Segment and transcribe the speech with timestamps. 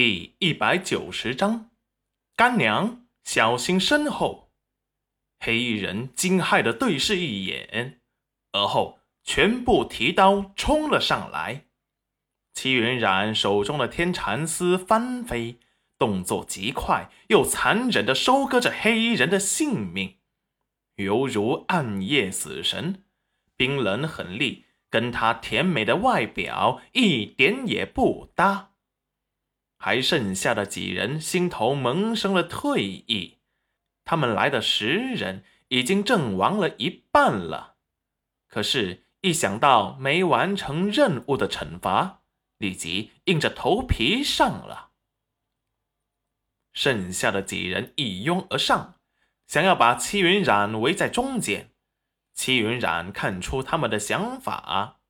[0.00, 1.70] 第一百九十章，
[2.36, 4.52] 干娘小心身后。
[5.40, 8.00] 黑衣人惊骇的对视一眼，
[8.52, 11.64] 而后全部提刀冲了上来。
[12.54, 15.58] 齐云染手中的天蚕丝翻飞，
[15.98, 20.18] 动作极快，又残忍的收割着黑衣人的性命，
[20.94, 23.02] 犹如暗夜死神，
[23.56, 28.74] 冰冷狠厉，跟他甜美的外表一点也不搭。
[29.78, 33.38] 还剩下的几人心头萌生了退意，
[34.04, 37.76] 他们来的十人已经阵亡了一半了，
[38.48, 42.22] 可是，一想到没完成任务的惩罚，
[42.58, 44.90] 立即硬着头皮上了。
[46.72, 48.96] 剩下的几人一拥而上，
[49.46, 51.70] 想要把戚云染围在中间。
[52.34, 55.00] 戚云染看出他们的想法，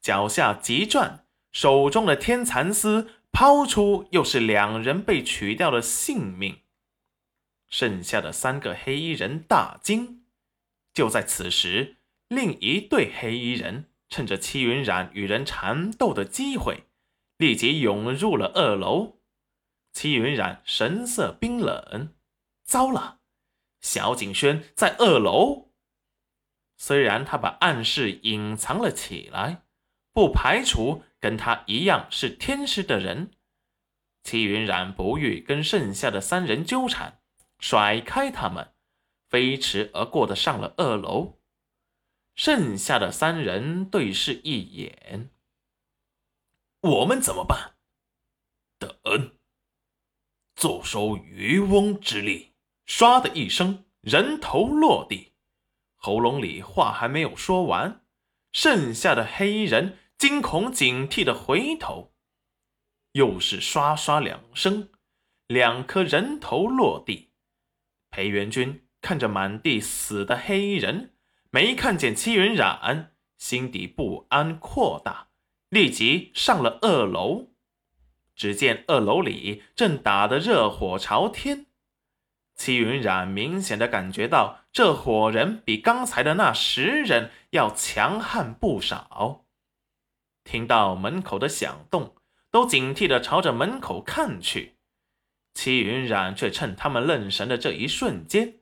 [0.00, 3.14] 脚下急转，手中的天蚕丝。
[3.32, 6.62] 抛出，又是两人被取掉了性命。
[7.68, 10.24] 剩下的三个黑衣人大惊。
[10.94, 11.98] 就在此时，
[12.28, 16.84] 另一对黑衣人趁着戚云染与人缠斗的机会，
[17.36, 19.20] 立即涌入了二楼。
[19.92, 22.14] 戚云染神色冰冷，
[22.64, 23.20] 糟了，
[23.80, 25.70] 小景轩在二楼。
[26.76, 29.62] 虽然他把暗示隐藏了起来，
[30.12, 31.02] 不排除。
[31.20, 33.32] 跟他一样是天师的人，
[34.22, 37.20] 齐云染不欲跟剩下的三人纠缠，
[37.58, 38.72] 甩开他们，
[39.28, 41.40] 飞驰而过的上了二楼。
[42.34, 45.30] 剩下的三人对视一眼，
[46.80, 47.74] 我们怎么办？
[48.78, 49.36] 等，
[50.54, 52.54] 坐收渔翁之利。
[52.86, 55.32] 唰的一声，人头落地，
[55.96, 58.04] 喉咙里话还没有说完，
[58.52, 59.98] 剩下的黑衣人。
[60.18, 62.12] 惊恐警惕的回头，
[63.12, 64.88] 又是唰唰两声，
[65.46, 67.30] 两颗人头落地。
[68.10, 71.14] 裴元君看着满地死的黑衣人，
[71.50, 75.28] 没看见戚云染，心底不安扩大，
[75.68, 77.50] 立即上了二楼。
[78.34, 81.66] 只见二楼里正打得热火朝天，
[82.56, 89.44] 戚云染明显的感觉到这伙人比刚才的那十人要强悍不少。
[90.48, 92.16] 听到门口的响动，
[92.50, 94.78] 都警惕地朝着门口看去。
[95.52, 98.60] 戚云染却趁他们愣神的这一瞬间，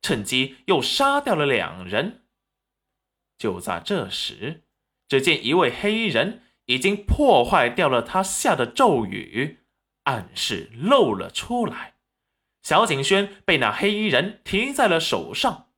[0.00, 2.26] 趁机又杀掉了两人。
[3.36, 4.62] 就在这时，
[5.08, 9.64] 只见一位黑衣人已经破坏掉了他下的咒语，
[10.04, 11.96] 暗示露了出来。
[12.62, 15.72] 小景轩被那黑衣人提在了手上，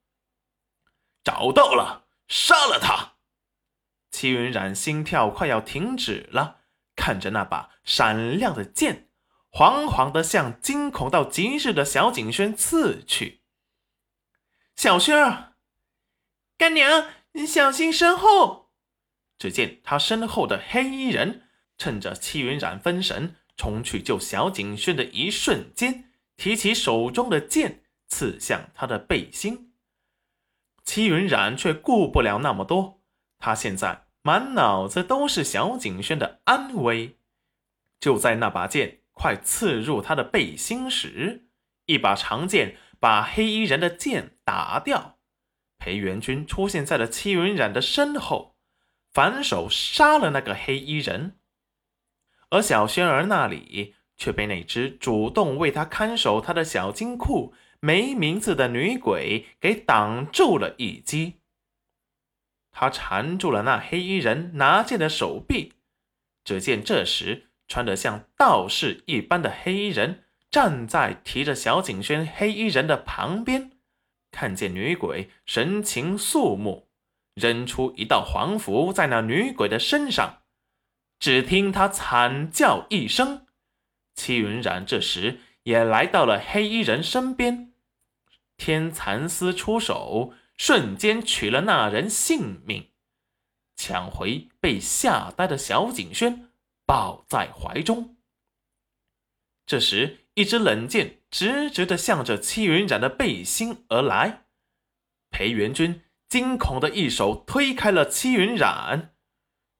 [1.23, 3.15] 找到了，杀了他。
[4.11, 6.61] 齐云染心跳快要停止了，
[6.95, 9.09] 看着那把闪亮的剑，
[9.51, 13.41] 惶惶的向惊恐到极致的小景轩刺去。
[14.75, 15.53] 小轩儿，
[16.57, 18.71] 干娘，你小心身后！
[19.37, 21.47] 只见他身后的黑衣人
[21.77, 29.73] 趁着戚云染分神冲去救小景轩的一瞬间，提起手中的剑刺向他的背心。
[30.83, 32.98] 戚云染却顾不了那么多。
[33.39, 37.17] 他现在满脑子都是小景轩的安危。
[37.99, 41.47] 就在那把剑快刺入他的背心时，
[41.85, 45.17] 一把长剑把黑衣人的剑打掉。
[45.77, 48.57] 裴元君出现在了戚云染的身后，
[49.11, 51.37] 反手杀了那个黑衣人。
[52.49, 61.38] 而小轩儿那里却被那只主动为他看守他的小金库、没名字的女鬼给挡住了一击。
[62.79, 65.73] 他缠住了那黑衣人拿剑的手臂，
[66.45, 73.71] 只见这时穿得像道士一般的黑衣人站在提着小景轩黑衣人的旁边，
[74.31, 76.87] 看见女鬼神情肃穆，
[77.33, 80.43] 扔出一道黄符在那女鬼的身上，
[81.19, 83.45] 只听他惨叫一声，
[84.15, 87.73] 戚云染这时也来到了黑衣人身边，
[88.55, 90.33] 天蚕丝出手。
[90.59, 92.91] 瞬间取了那人性命，
[93.77, 96.51] 抢回被吓呆的小景轩，
[96.85, 98.17] 抱在怀中。
[99.65, 104.47] 这时，一支冷箭直直的向着戚云染的背心而来。
[105.29, 109.15] 裴元君惊恐的一手推开了戚云染，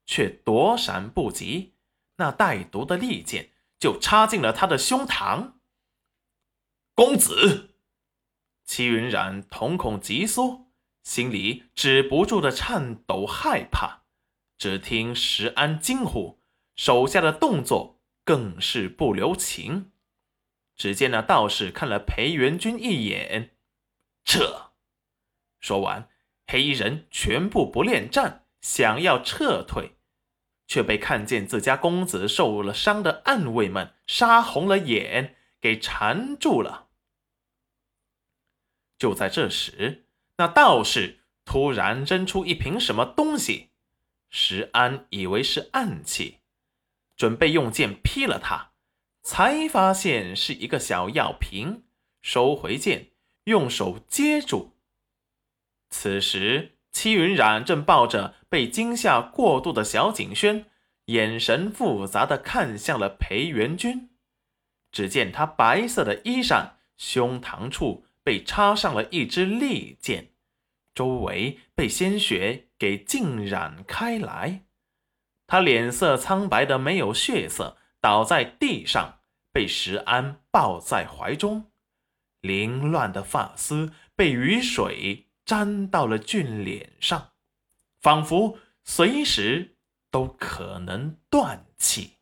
[0.06, 1.76] 却躲闪不及，
[2.16, 5.56] 那带毒的利剑就插进了他的胸膛。
[6.96, 7.76] 公子，
[8.64, 10.68] 戚云染瞳孔急缩。
[11.04, 14.04] 心里止不住的颤抖害怕，
[14.58, 16.40] 只听石安惊呼，
[16.76, 19.92] 手下的动作更是不留情。
[20.76, 23.56] 只见那道士看了裴元君一眼，
[24.24, 24.72] 撤。
[25.60, 26.10] 说完，
[26.48, 29.98] 黑衣人全部不恋战，想要撤退，
[30.68, 36.88] 却被看见自家公子受了伤的暗卫们杀红了眼，给缠住了。
[38.98, 40.09] 就在这时，
[40.40, 43.72] 那道士突然扔出一瓶什么东西，
[44.30, 46.38] 石安以为是暗器，
[47.18, 48.72] 准备用剑劈了他，
[49.22, 51.84] 才发现是一个小药瓶，
[52.22, 53.08] 收回剑，
[53.44, 54.78] 用手接住。
[55.90, 60.68] 此时，戚云染正抱着被惊吓过度的小景轩，
[61.08, 64.10] 眼神复杂的看向了裴元君。
[64.90, 68.06] 只见他白色的衣裳，胸膛处。
[68.30, 70.34] 被插上了一支利剑，
[70.94, 74.66] 周围被鲜血给浸染开来。
[75.48, 79.22] 他脸色苍白的没有血色，倒在地上，
[79.52, 81.72] 被石安抱在怀中。
[82.42, 87.32] 凌乱的发丝被雨水沾到了俊脸上，
[88.00, 89.76] 仿佛随时
[90.12, 92.19] 都可能断气。